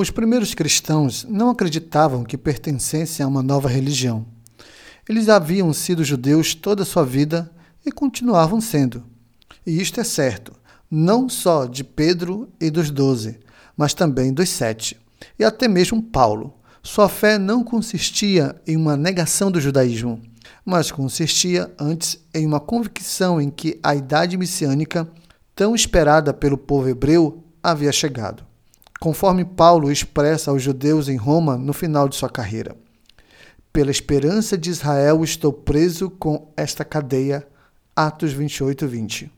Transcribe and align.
Os 0.00 0.12
primeiros 0.12 0.54
cristãos 0.54 1.26
não 1.28 1.50
acreditavam 1.50 2.22
que 2.22 2.38
pertencessem 2.38 3.24
a 3.24 3.28
uma 3.28 3.42
nova 3.42 3.68
religião. 3.68 4.24
Eles 5.08 5.28
haviam 5.28 5.72
sido 5.72 6.04
judeus 6.04 6.54
toda 6.54 6.84
a 6.84 6.86
sua 6.86 7.04
vida 7.04 7.50
e 7.84 7.90
continuavam 7.90 8.60
sendo. 8.60 9.02
E 9.66 9.82
isto 9.82 10.00
é 10.00 10.04
certo, 10.04 10.52
não 10.88 11.28
só 11.28 11.66
de 11.66 11.82
Pedro 11.82 12.48
e 12.60 12.70
dos 12.70 12.92
doze, 12.92 13.40
mas 13.76 13.92
também 13.92 14.32
dos 14.32 14.50
sete, 14.50 14.96
e 15.36 15.42
até 15.42 15.66
mesmo 15.66 16.00
Paulo. 16.00 16.54
Sua 16.80 17.08
fé 17.08 17.36
não 17.36 17.64
consistia 17.64 18.54
em 18.64 18.76
uma 18.76 18.96
negação 18.96 19.50
do 19.50 19.60
judaísmo, 19.60 20.22
mas 20.64 20.92
consistia 20.92 21.74
antes 21.76 22.24
em 22.32 22.46
uma 22.46 22.60
convicção 22.60 23.40
em 23.40 23.50
que 23.50 23.80
a 23.82 23.96
idade 23.96 24.36
messiânica, 24.36 25.10
tão 25.56 25.74
esperada 25.74 26.32
pelo 26.32 26.56
povo 26.56 26.88
hebreu, 26.88 27.42
havia 27.60 27.90
chegado 27.90 28.46
conforme 29.00 29.44
Paulo 29.44 29.90
expressa 29.90 30.50
aos 30.50 30.62
judeus 30.62 31.08
em 31.08 31.16
Roma 31.16 31.56
no 31.56 31.72
final 31.72 32.08
de 32.08 32.16
sua 32.16 32.28
carreira. 32.28 32.76
Pela 33.72 33.90
esperança 33.90 34.58
de 34.58 34.70
Israel 34.70 35.22
estou 35.22 35.52
preso 35.52 36.10
com 36.10 36.52
esta 36.56 36.84
cadeia. 36.84 37.46
Atos 37.94 38.32
28, 38.32 38.86
20. 38.86 39.32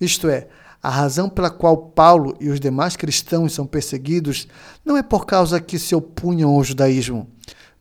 Isto 0.00 0.28
é, 0.28 0.48
a 0.82 0.88
razão 0.88 1.28
pela 1.28 1.50
qual 1.50 1.76
Paulo 1.76 2.36
e 2.40 2.48
os 2.48 2.58
demais 2.58 2.96
cristãos 2.96 3.52
são 3.52 3.66
perseguidos 3.66 4.48
não 4.84 4.96
é 4.96 5.02
por 5.02 5.26
causa 5.26 5.60
que 5.60 5.78
se 5.78 5.94
opunham 5.94 6.50
ao 6.50 6.64
judaísmo, 6.64 7.28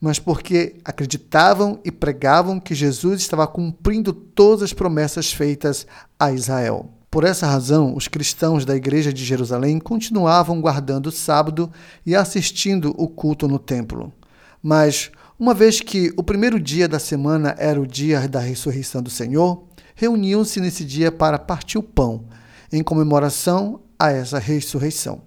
mas 0.02 0.20
porque 0.20 0.76
acreditavam 0.84 1.80
e 1.84 1.92
pregavam 1.92 2.60
que 2.60 2.76
Jesus 2.76 3.22
estava 3.22 3.48
cumprindo 3.48 4.14
todas 4.14 4.64
as 4.64 4.74
promessas 4.74 5.32
feitas 5.32 5.88
a 6.20 6.32
Israel. 6.32 6.90
Por 7.12 7.24
essa 7.24 7.48
razão, 7.48 7.96
os 7.96 8.08
cristãos 8.08 8.66
da 8.66 8.76
Igreja 8.76 9.12
de 9.12 9.26
Jerusalém 9.26 9.80
continuavam 9.80 10.62
guardando 10.62 11.08
o 11.08 11.12
sábado 11.12 11.72
e 12.06 12.16
assistindo 12.16 12.94
o 12.98 13.08
culto 13.08 13.48
no 13.48 13.58
templo. 13.58 14.14
Mas, 14.62 15.10
uma 15.40 15.54
vez 15.54 15.82
que 15.82 16.14
o 16.16 16.24
primeiro 16.24 16.60
dia 16.60 16.88
da 16.88 17.00
semana 17.00 17.56
era 17.58 17.82
o 17.82 17.88
dia 17.88 18.28
da 18.28 18.40
ressurreição 18.40 19.02
do 19.02 19.10
Senhor, 19.10 19.64
reuniam-se 19.96 20.62
nesse 20.62 20.86
dia 20.86 21.12
para 21.12 21.40
partir 21.40 21.80
o 21.80 21.84
pão, 21.84 22.26
em 22.72 22.84
comemoração 22.84 23.82
a 23.98 24.12
essa 24.12 24.38
ressurreição. 24.38 25.24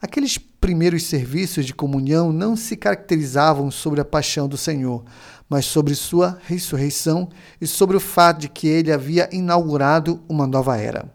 Aqueles 0.00 0.38
primeiros 0.64 1.02
serviços 1.02 1.66
de 1.66 1.74
comunhão 1.74 2.32
não 2.32 2.56
se 2.56 2.74
caracterizavam 2.74 3.70
sobre 3.70 4.00
a 4.00 4.04
paixão 4.04 4.48
do 4.48 4.56
Senhor, 4.56 5.04
mas 5.46 5.66
sobre 5.66 5.94
sua 5.94 6.38
ressurreição 6.46 7.28
e 7.60 7.66
sobre 7.66 7.98
o 7.98 8.00
fato 8.00 8.40
de 8.40 8.48
que 8.48 8.66
ele 8.66 8.90
havia 8.90 9.28
inaugurado 9.30 10.22
uma 10.26 10.46
nova 10.46 10.78
era. 10.78 11.12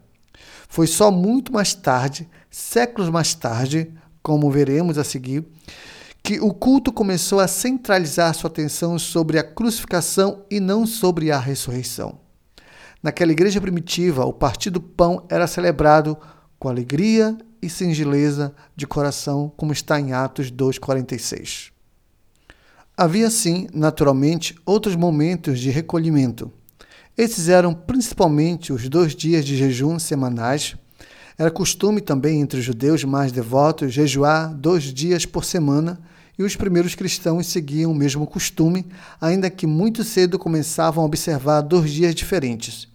Foi 0.68 0.86
só 0.86 1.10
muito 1.10 1.52
mais 1.52 1.74
tarde, 1.74 2.30
séculos 2.48 3.10
mais 3.10 3.34
tarde, 3.34 3.92
como 4.22 4.52
veremos 4.52 4.98
a 4.98 5.02
seguir, 5.02 5.44
que 6.22 6.38
o 6.38 6.54
culto 6.54 6.92
começou 6.92 7.40
a 7.40 7.48
centralizar 7.48 8.32
sua 8.34 8.48
atenção 8.48 9.00
sobre 9.00 9.36
a 9.36 9.42
crucificação 9.42 10.44
e 10.48 10.60
não 10.60 10.86
sobre 10.86 11.32
a 11.32 11.40
ressurreição. 11.40 12.20
Naquela 13.02 13.32
igreja 13.32 13.60
primitiva, 13.60 14.24
o 14.24 14.32
partir 14.32 14.70
do 14.70 14.80
pão 14.80 15.26
era 15.28 15.48
celebrado 15.48 16.16
com 16.56 16.68
alegria 16.68 17.36
e 17.62 17.68
singeleza 17.68 18.54
de 18.74 18.86
coração, 18.86 19.52
como 19.56 19.72
está 19.72 20.00
em 20.00 20.12
Atos 20.12 20.50
2,46. 20.50 21.70
Havia, 22.96 23.30
sim, 23.30 23.66
naturalmente, 23.72 24.54
outros 24.66 24.94
momentos 24.94 25.58
de 25.58 25.70
recolhimento. 25.70 26.52
Esses 27.16 27.48
eram 27.48 27.72
principalmente 27.72 28.72
os 28.72 28.88
dois 28.88 29.14
dias 29.14 29.44
de 29.44 29.56
jejum 29.56 29.98
semanais. 29.98 30.76
Era 31.38 31.50
costume 31.50 32.00
também 32.02 32.40
entre 32.40 32.58
os 32.58 32.64
judeus 32.64 33.02
mais 33.04 33.32
devotos 33.32 33.92
jejuar 33.92 34.54
dois 34.54 34.84
dias 34.84 35.24
por 35.24 35.44
semana, 35.44 35.98
e 36.38 36.42
os 36.42 36.56
primeiros 36.56 36.94
cristãos 36.94 37.46
seguiam 37.46 37.92
o 37.92 37.94
mesmo 37.94 38.26
costume, 38.26 38.86
ainda 39.20 39.50
que 39.50 39.66
muito 39.66 40.02
cedo 40.04 40.38
começavam 40.38 41.02
a 41.02 41.06
observar 41.06 41.60
dois 41.62 41.90
dias 41.90 42.14
diferentes. 42.14 42.89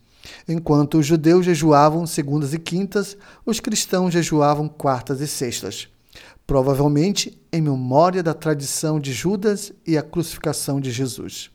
Enquanto 0.48 0.98
os 0.98 1.06
judeus 1.06 1.46
jejuavam 1.46 2.06
segundas 2.06 2.54
e 2.54 2.60
quintas, 2.60 3.18
os 3.46 3.60
cristãos 3.60 4.14
jejuavam 4.14 4.68
quartas 4.68 5.22
e 5.22 5.28
sextas 5.28 5.88
provavelmente 6.46 7.38
em 7.52 7.62
memória 7.62 8.22
da 8.22 8.34
tradição 8.34 9.00
de 9.00 9.12
Judas 9.12 9.72
e 9.86 9.98
a 9.98 10.04
crucificação 10.04 10.80
de 10.80 10.92
Jesus. 10.92 11.50